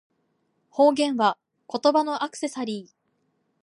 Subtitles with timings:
[0.71, 1.37] 方言は、
[1.71, 2.93] 言葉のアクセサリー